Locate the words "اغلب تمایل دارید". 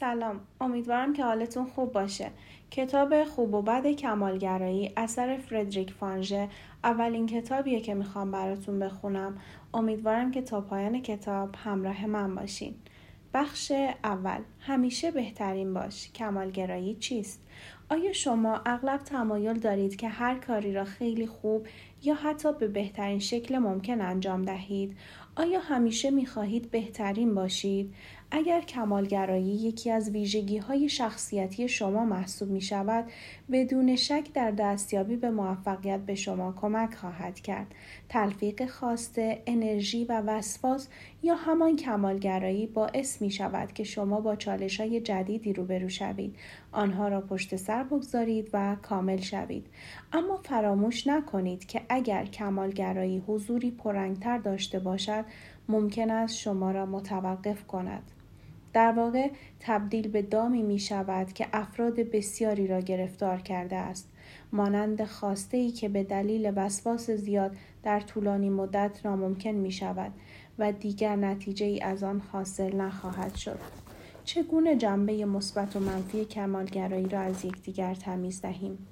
18.66-19.96